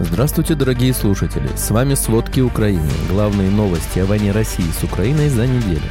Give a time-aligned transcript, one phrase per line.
[0.00, 1.48] Здравствуйте, дорогие слушатели!
[1.56, 2.88] С вами «Сводки Украины».
[3.10, 5.82] Главные новости о войне России с Украиной за неделю.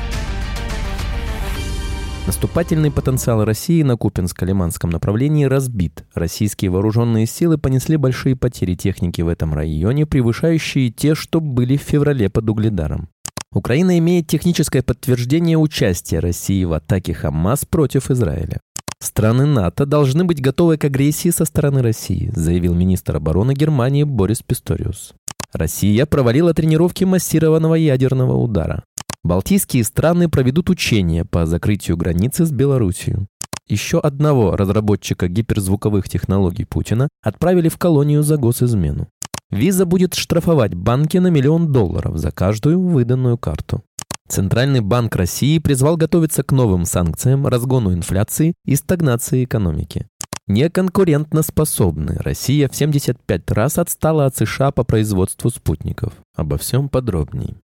[2.25, 6.05] Наступательный потенциал России на Купинско-Лиманском направлении разбит.
[6.13, 11.81] Российские вооруженные силы понесли большие потери техники в этом районе, превышающие те, что были в
[11.81, 13.09] феврале под Угледаром.
[13.51, 18.61] Украина имеет техническое подтверждение участия России в атаке Хамас против Израиля.
[19.17, 24.41] Страны НАТО должны быть готовы к агрессии со стороны России, заявил министр обороны Германии Борис
[24.41, 25.13] Писториус.
[25.53, 28.83] Россия провалила тренировки массированного ядерного удара.
[29.23, 33.27] Балтийские страны проведут учения по закрытию границы с Белоруссией.
[33.67, 39.07] Еще одного разработчика гиперзвуковых технологий Путина отправили в колонию за госизмену.
[39.49, 43.83] Виза будет штрафовать банки на миллион долларов за каждую выданную карту.
[44.27, 50.07] Центральный банк России призвал готовиться к новым санкциям, разгону инфляции и стагнации экономики.
[50.47, 52.17] Неконкурентноспособны.
[52.19, 56.13] Россия в 75 раз отстала от США по производству спутников.
[56.35, 57.55] Обо всем подробнее.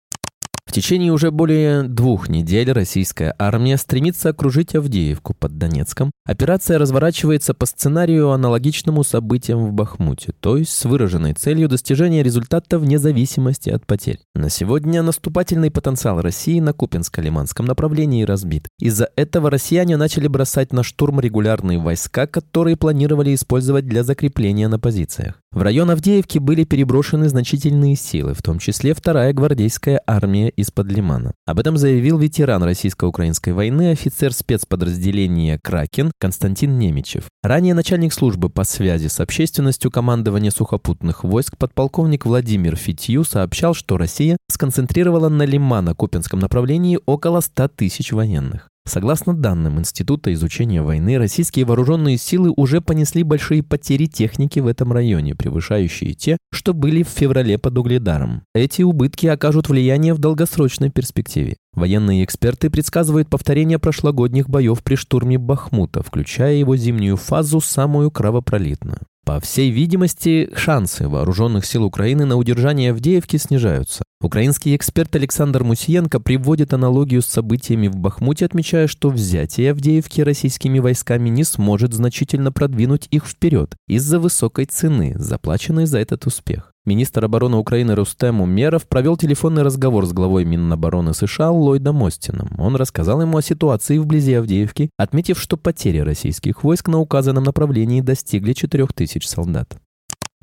[0.65, 6.09] В течение уже более двух недель российская армия стремится окружить Авдеевку под Донецком.
[6.25, 12.79] Операция разворачивается по сценарию, аналогичному событиям в Бахмуте, то есть с выраженной целью достижения результата
[12.79, 14.21] вне зависимости от потерь.
[14.33, 18.67] На сегодня наступательный потенциал России на Купинско-Лиманском направлении разбит.
[18.79, 24.79] Из-за этого россияне начали бросать на штурм регулярные войска, которые планировали использовать для закрепления на
[24.79, 25.42] позициях.
[25.53, 31.35] В район Авдеевки были переброшены значительные силы, в том числе вторая гвардейская армия из-под Лимана.
[31.45, 37.25] Об этом заявил ветеран российско-украинской войны, офицер спецподразделения «Кракен» Константин Немичев.
[37.43, 43.97] Ранее начальник службы по связи с общественностью командования сухопутных войск подполковник Владимир Фитью сообщал, что
[43.97, 48.69] Россия сконцентрировала на Лимана-Купинском направлении около 100 тысяч военных.
[48.85, 54.91] Согласно данным Института изучения войны, российские вооруженные силы уже понесли большие потери техники в этом
[54.91, 58.43] районе, превышающие те, что были в феврале под Угледаром.
[58.53, 61.55] Эти убытки окажут влияние в долгосрочной перспективе.
[61.73, 68.99] Военные эксперты предсказывают повторение прошлогодних боев при штурме Бахмута, включая его зимнюю фазу, самую кровопролитную.
[69.25, 74.03] По всей видимости, шансы вооруженных сил Украины на удержание Авдеевки снижаются.
[74.19, 80.79] Украинский эксперт Александр Мусиенко приводит аналогию с событиями в Бахмуте, отмечая, что взятие Авдеевки российскими
[80.79, 86.72] войсками не сможет значительно продвинуть их вперед из-за высокой цены, заплаченной за этот успех.
[86.85, 92.49] Министр обороны Украины Рустем Умеров провел телефонный разговор с главой Минобороны США Ллойдом Остином.
[92.57, 98.01] Он рассказал ему о ситуации вблизи Авдеевки, отметив, что потери российских войск на указанном направлении
[98.01, 99.77] достигли 4000 солдат.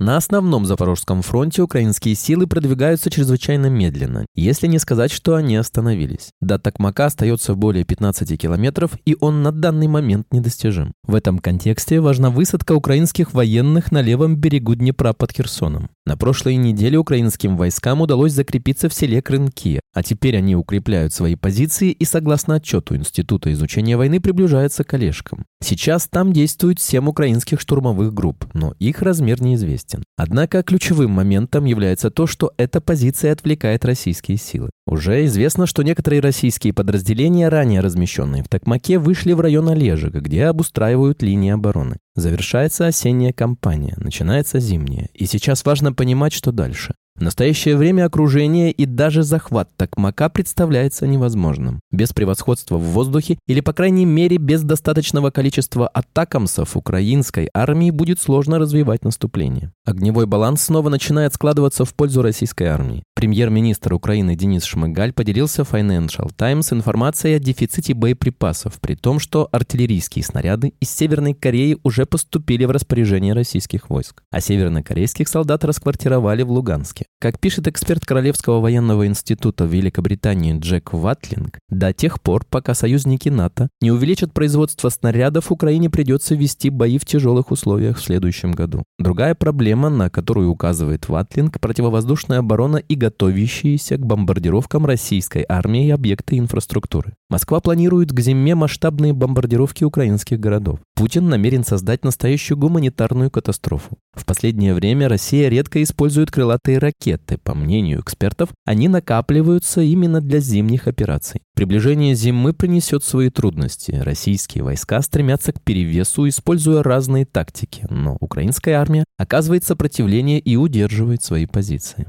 [0.01, 6.31] На основном Запорожском фронте украинские силы продвигаются чрезвычайно медленно, если не сказать, что они остановились.
[6.41, 10.93] До Токмака остается более 15 километров, и он на данный момент недостижим.
[11.07, 15.91] В этом контексте важна высадка украинских военных на левом берегу Днепра под Херсоном.
[16.07, 21.35] На прошлой неделе украинским войскам удалось закрепиться в селе Крынки, а теперь они укрепляют свои
[21.35, 25.45] позиции и, согласно отчету Института изучения войны, приближаются к Олежкам.
[25.63, 30.03] Сейчас там действуют 7 украинских штурмовых групп, но их размер неизвестен.
[30.17, 34.71] Однако ключевым моментом является то, что эта позиция отвлекает российские силы.
[34.87, 40.47] Уже известно, что некоторые российские подразделения, ранее размещенные в Токмаке, вышли в район Олежек, где
[40.47, 41.97] обустраивают линии обороны.
[42.17, 46.95] Завершается осенняя кампания, начинается зимняя, и сейчас важно понимать, что дальше.
[47.21, 51.81] В настоящее время окружение и даже захват Токмака представляется невозможным.
[51.93, 58.23] Без превосходства в воздухе или, по крайней мере, без достаточного количества атакамсов украинской армии будет
[58.23, 59.71] сложно развивать наступление.
[59.85, 63.03] Огневой баланс снова начинает складываться в пользу российской армии.
[63.15, 70.25] Премьер-министр Украины Денис Шмыгаль поделился Financial Times информацией о дефиците боеприпасов, при том, что артиллерийские
[70.25, 76.51] снаряды из Северной Кореи уже поступили в распоряжение российских войск, а севернокорейских солдат расквартировали в
[76.51, 77.05] Луганске.
[77.23, 83.29] Как пишет эксперт Королевского военного института в Великобритании Джек Ватлинг, до тех пор, пока союзники
[83.29, 88.85] НАТО не увеличат производство снарядов, Украине придется вести бои в тяжелых условиях в следующем году.
[88.99, 95.91] Другая проблема, на которую указывает Ватлинг, противовоздушная оборона и готовящиеся к бомбардировкам российской армии и
[95.91, 97.13] объекты инфраструктуры.
[97.29, 100.79] Москва планирует к зиме масштабные бомбардировки украинских городов.
[100.97, 103.99] Путин намерен создать настоящую гуманитарную катастрофу.
[104.15, 107.00] В последнее время Россия редко использует крылатые ракеты.
[107.43, 111.41] По мнению экспертов, они накапливаются именно для зимних операций.
[111.55, 113.93] Приближение зимы принесет свои трудности.
[113.93, 121.23] Российские войска стремятся к перевесу, используя разные тактики, но украинская армия оказывает сопротивление и удерживает
[121.23, 122.07] свои позиции.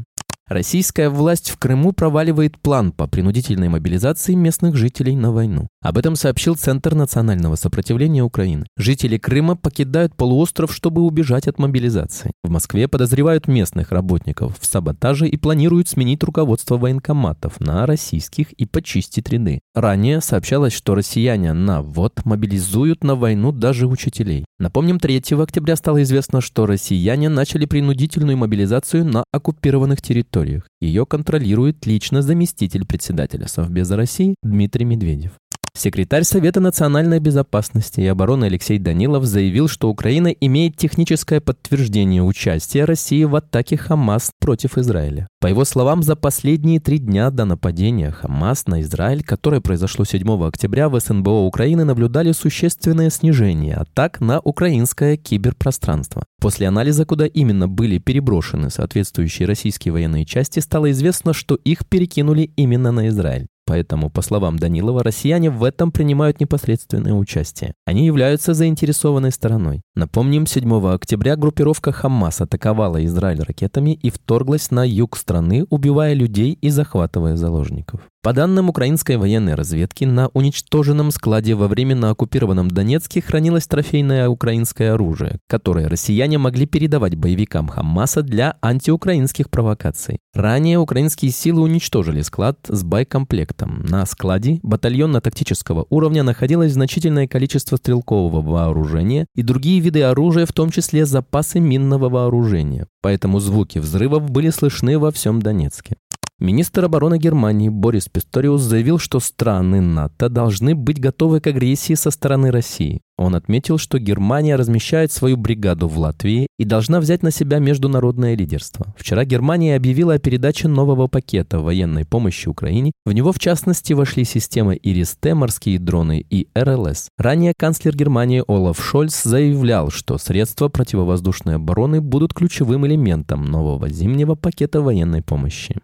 [0.51, 5.69] Российская власть в Крыму проваливает план по принудительной мобилизации местных жителей на войну.
[5.81, 8.65] Об этом сообщил Центр национального сопротивления Украины.
[8.75, 12.33] Жители Крыма покидают полуостров, чтобы убежать от мобилизации.
[12.44, 18.65] В Москве подозревают местных работников в саботаже и планируют сменить руководство военкоматов на российских и
[18.65, 19.62] почистить ряды.
[19.74, 24.44] Ранее сообщалось, что россияне на ВОД мобилизуют на войну даже учителей.
[24.59, 30.40] Напомним, 3 октября стало известно, что россияне начали принудительную мобилизацию на оккупированных территориях.
[30.79, 35.31] Ее контролирует лично заместитель председателя Совбеза России Дмитрий Медведев.
[35.73, 42.83] Секретарь Совета национальной безопасности и обороны Алексей Данилов заявил, что Украина имеет техническое подтверждение участия
[42.83, 45.27] России в атаке Хамас против Израиля.
[45.39, 50.45] По его словам, за последние три дня до нападения Хамас на Израиль, которое произошло 7
[50.45, 56.25] октября, в СНБО Украины наблюдали существенное снижение атак на украинское киберпространство.
[56.41, 62.51] После анализа, куда именно были переброшены соответствующие российские военные части, стало известно, что их перекинули
[62.57, 63.47] именно на Израиль.
[63.71, 67.71] Поэтому, по словам Данилова, россияне в этом принимают непосредственное участие.
[67.85, 69.79] Они являются заинтересованной стороной.
[69.95, 76.51] Напомним, 7 октября группировка Хамас атаковала Израиль ракетами и вторглась на юг страны, убивая людей
[76.51, 78.01] и захватывая заложников.
[78.23, 84.94] По данным украинской военной разведки, на уничтоженном складе во временно оккупированном Донецке хранилось трофейное украинское
[84.94, 90.19] оружие, которое россияне могли передавать боевикам Хамаса для антиукраинских провокаций.
[90.35, 93.83] Ранее украинские силы уничтожили склад с боекомплектом.
[93.89, 100.69] На складе батальонно-тактического уровня находилось значительное количество стрелкового вооружения и другие виды оружия, в том
[100.69, 102.85] числе запасы минного вооружения.
[103.01, 105.95] Поэтому звуки взрывов были слышны во всем Донецке.
[106.41, 112.09] Министр обороны Германии Борис Писториус заявил, что страны НАТО должны быть готовы к агрессии со
[112.09, 113.01] стороны России.
[113.19, 118.35] Он отметил, что Германия размещает свою бригаду в Латвии и должна взять на себя международное
[118.35, 118.95] лидерство.
[118.97, 122.91] Вчера Германия объявила о передаче нового пакета военной помощи Украине.
[123.05, 127.09] В него, в частности, вошли системы ИРИС-Т, морские дроны и РЛС.
[127.19, 134.33] Ранее канцлер Германии Олаф Шольц заявлял, что средства противовоздушной обороны будут ключевым элементом нового зимнего
[134.33, 135.75] пакета военной помощи.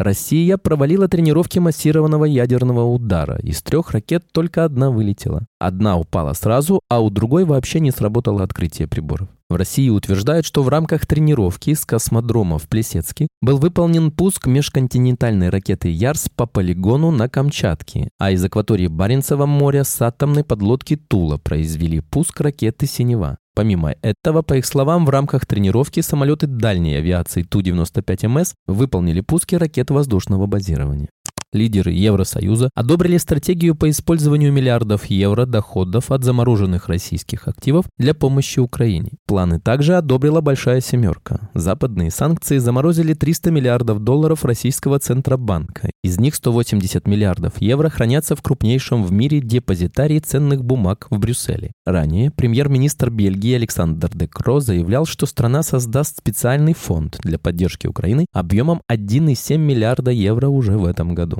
[0.00, 3.38] Россия провалила тренировки массированного ядерного удара.
[3.42, 5.44] Из трех ракет только одна вылетела.
[5.58, 9.28] Одна упала сразу, а у другой вообще не сработало открытие приборов.
[9.50, 15.50] В России утверждают, что в рамках тренировки с космодрома в Плесецке был выполнен пуск межконтинентальной
[15.50, 21.36] ракеты «Ярс» по полигону на Камчатке, а из акватории Баренцева моря с атомной подлодки «Тула»
[21.36, 23.36] произвели пуск ракеты «Синева».
[23.60, 29.90] Помимо этого, по их словам, в рамках тренировки самолеты дальней авиации Ту-95МС выполнили пуски ракет
[29.90, 31.10] воздушного базирования
[31.52, 38.60] лидеры Евросоюза одобрили стратегию по использованию миллиардов евро доходов от замороженных российских активов для помощи
[38.60, 39.10] Украине.
[39.26, 41.50] Планы также одобрила Большая Семерка.
[41.54, 45.90] Западные санкции заморозили 300 миллиардов долларов российского Центробанка.
[46.02, 51.72] Из них 180 миллиардов евро хранятся в крупнейшем в мире депозитарии ценных бумаг в Брюсселе.
[51.84, 58.82] Ранее премьер-министр Бельгии Александр Декро заявлял, что страна создаст специальный фонд для поддержки Украины объемом
[58.90, 61.39] 1,7 миллиарда евро уже в этом году.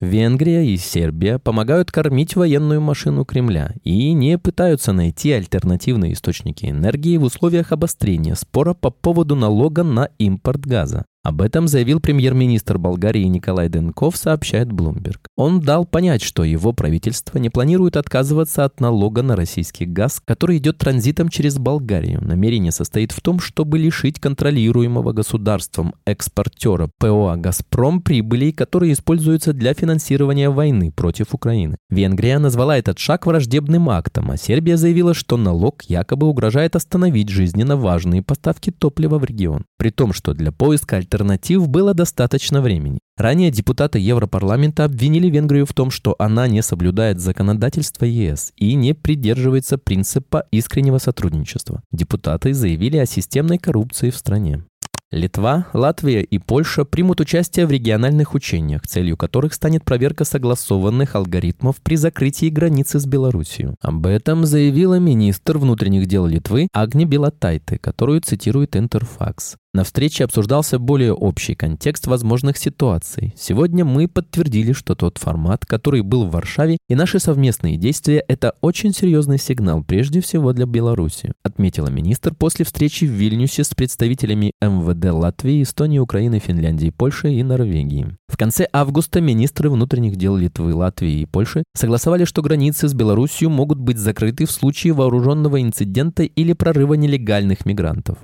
[0.00, 7.18] Венгрия и Сербия помогают кормить военную машину Кремля и не пытаются найти альтернативные источники энергии
[7.18, 11.04] в условиях обострения спора по поводу налога на импорт газа.
[11.22, 15.18] Об этом заявил премьер-министр Болгарии Николай Денков, сообщает Bloomberg.
[15.36, 20.56] Он дал понять, что его правительство не планирует отказываться от налога на российский газ, который
[20.56, 22.24] идет транзитом через Болгарию.
[22.24, 29.74] Намерение состоит в том, чтобы лишить контролируемого государством экспортера ПОА «Газпром» прибылей, которые используются для
[29.74, 31.76] финансирования войны против Украины.
[31.90, 37.76] Венгрия назвала этот шаг враждебным актом, а Сербия заявила, что налог якобы угрожает остановить жизненно
[37.76, 39.66] важные поставки топлива в регион.
[39.80, 42.98] При том, что для поиска альтернатив было достаточно времени.
[43.16, 48.92] Ранее депутаты Европарламента обвинили Венгрию в том, что она не соблюдает законодательство ЕС и не
[48.92, 51.82] придерживается принципа искреннего сотрудничества.
[51.92, 54.64] Депутаты заявили о системной коррупции в стране.
[55.12, 61.80] Литва, Латвия и Польша примут участие в региональных учениях, целью которых станет проверка согласованных алгоритмов
[61.82, 63.74] при закрытии границы с Белоруссией.
[63.80, 69.56] Об этом заявила министр внутренних дел Литвы Агни Белатайте, которую цитирует Интерфакс.
[69.72, 73.32] На встрече обсуждался более общий контекст возможных ситуаций.
[73.36, 78.54] Сегодня мы подтвердили, что тот формат, который был в Варшаве, и наши совместные действия– это
[78.62, 84.54] очень серьезный сигнал, прежде всего для Беларуси, отметила министр после встречи в Вильнюсе с представителями
[84.60, 88.16] МВД Латвии, Эстонии, Украины, Финляндии, Польши и Норвегии.
[88.26, 93.50] В конце августа министры внутренних дел Литвы, Латвии и Польши согласовали, что границы с Беларусью
[93.50, 98.18] могут быть закрыты в случае вооруженного инцидента или прорыва нелегальных мигрантов.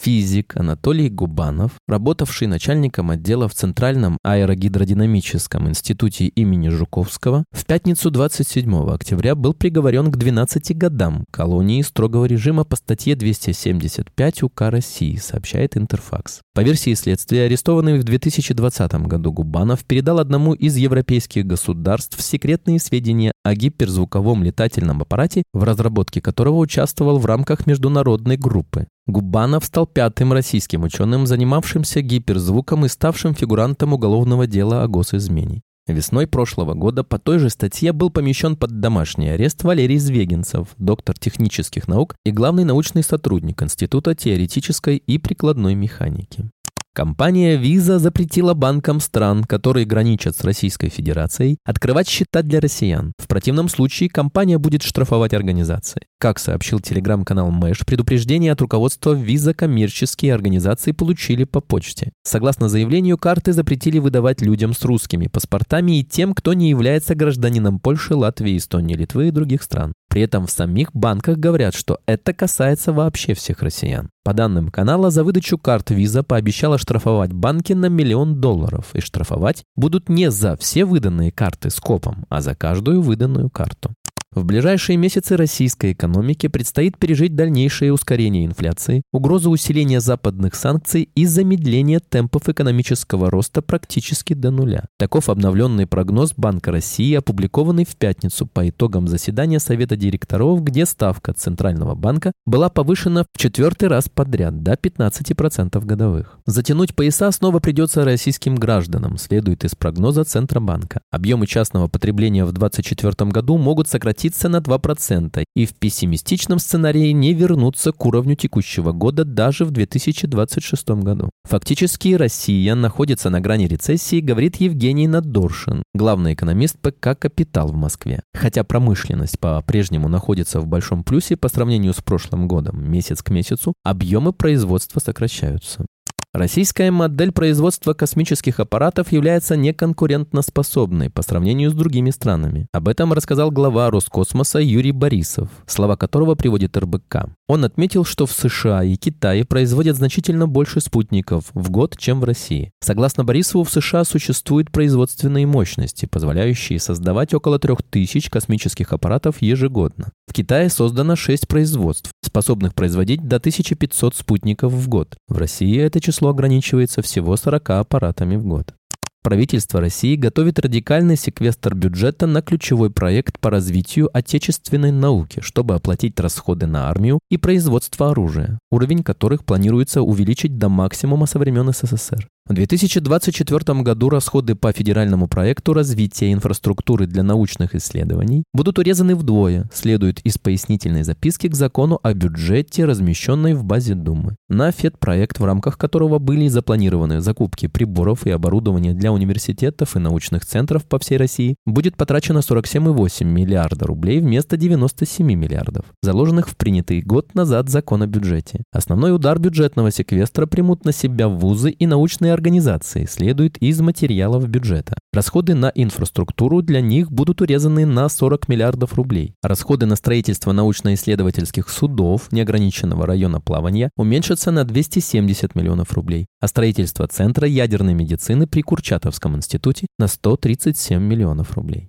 [0.00, 8.88] Физик Анатолий Губанов, работавший начальником отдела в Центральном аэрогидродинамическом институте имени Жуковского, в пятницу 27
[8.88, 15.76] октября был приговорен к 12 годам колонии строгого режима по статье 275 УК России, сообщает
[15.76, 16.40] Интерфакс.
[16.54, 23.32] По версии следствия, арестованный в 2020 году Губанов передал одному из европейских государств секретные сведения
[23.42, 28.86] о гиперзвуковом летательном аппарате, в разработке которого участвовал в рамках международной группы.
[29.06, 35.62] Губанов стал пятым российским ученым, занимавшимся гиперзвуком и ставшим фигурантом уголовного дела о госизмене.
[35.86, 41.16] Весной прошлого года по той же статье был помещен под домашний арест Валерий Звегинцев, доктор
[41.16, 46.50] технических наук и главный научный сотрудник Института теоретической и прикладной механики.
[46.96, 53.12] Компания Visa запретила банкам стран, которые граничат с Российской Федерацией, открывать счета для россиян.
[53.18, 56.06] В противном случае компания будет штрафовать организации.
[56.18, 62.12] Как сообщил телеграм-канал Мэш, предупреждение от руководства Visa коммерческие организации получили по почте.
[62.22, 67.78] Согласно заявлению, карты запретили выдавать людям с русскими паспортами и тем, кто не является гражданином
[67.78, 69.92] Польши, Латвии, Эстонии, Литвы и других стран.
[70.08, 74.08] При этом в самих банках говорят, что это касается вообще всех россиян.
[74.26, 78.86] По данным канала, за выдачу карт Visa пообещала штрафовать банки на миллион долларов.
[78.92, 83.94] И штрафовать будут не за все выданные карты с копом, а за каждую выданную карту.
[84.36, 91.24] В ближайшие месяцы российской экономике предстоит пережить дальнейшее ускорение инфляции, угрозу усиления западных санкций и
[91.24, 94.84] замедление темпов экономического роста практически до нуля.
[94.98, 101.32] Таков обновленный прогноз Банка России, опубликованный в пятницу по итогам заседания Совета директоров, где ставка
[101.32, 106.38] Центрального банка была повышена в четвертый раз подряд до 15% годовых.
[106.44, 111.00] Затянуть пояса снова придется российским гражданам, следует из прогноза Центробанка.
[111.10, 117.12] Объемы частного потребления в 2024 году могут сократиться сократиться на 2% и в пессимистичном сценарии
[117.12, 121.30] не вернуться к уровню текущего года даже в 2026 году.
[121.44, 128.22] Фактически Россия находится на грани рецессии, говорит Евгений Надоршин, главный экономист ПК «Капитал» в Москве.
[128.34, 133.74] Хотя промышленность по-прежнему находится в большом плюсе по сравнению с прошлым годом, месяц к месяцу,
[133.84, 135.86] объемы производства сокращаются.
[136.36, 142.66] Российская модель производства космических аппаратов является неконкурентноспособной по сравнению с другими странами.
[142.72, 147.30] Об этом рассказал глава Роскосмоса Юрий Борисов, слова которого приводит РБК.
[147.48, 152.24] Он отметил, что в США и Китае производят значительно больше спутников в год, чем в
[152.24, 152.70] России.
[152.80, 160.10] Согласно Борисову, в США существуют производственные мощности, позволяющие создавать около 3000 космических аппаратов ежегодно.
[160.26, 165.16] В Китае создано 6 производств, способных производить до 1500 спутников в год.
[165.28, 168.74] В России это число ограничивается всего 40 аппаратами в год.
[169.22, 176.20] Правительство России готовит радикальный секвестр бюджета на ключевой проект по развитию отечественной науки, чтобы оплатить
[176.20, 182.28] расходы на армию и производство оружия, уровень которых планируется увеличить до максимума со времен СССР.
[182.48, 189.68] В 2024 году расходы по федеральному проекту развития инфраструктуры для научных исследований будут урезаны вдвое,
[189.72, 194.36] следует из пояснительной записки к закону о бюджете, размещенной в базе Думы.
[194.48, 200.46] На ФЕД-проект, в рамках которого были запланированы закупки приборов и оборудования для университетов и научных
[200.46, 207.02] центров по всей России, будет потрачено 47,8 миллиарда рублей вместо 97 миллиардов, заложенных в принятый
[207.02, 208.62] год назад закон о бюджете.
[208.70, 214.96] Основной удар бюджетного секвестра примут на себя вузы и научные организации следует из материалов бюджета.
[215.12, 219.34] Расходы на инфраструктуру для них будут урезаны на 40 миллиардов рублей.
[219.42, 227.08] Расходы на строительство научно-исследовательских судов неограниченного района плавания уменьшатся на 270 миллионов рублей, а строительство
[227.08, 231.88] Центра ядерной медицины при Курчатовском институте на 137 миллионов рублей.